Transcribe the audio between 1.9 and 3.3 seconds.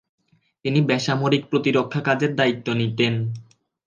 কাজের দায়িত্ব নিতেন।